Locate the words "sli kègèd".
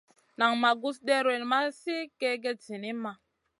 1.79-2.57